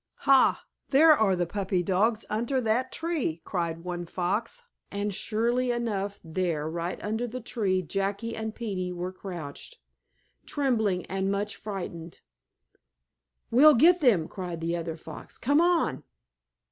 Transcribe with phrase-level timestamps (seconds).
[0.25, 0.63] "Ha!
[0.89, 6.67] There are the puppy boys under that tree!" cried one fox, and, surely enough, there,
[6.67, 9.77] right under the tree, Jackie and Peetie were crouched,
[10.47, 12.21] trembling and much frightened.
[13.51, 15.37] "We'll get them!" cried the other fox.
[15.37, 16.03] "Come on!"